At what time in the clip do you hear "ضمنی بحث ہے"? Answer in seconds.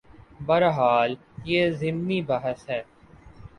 1.71-2.81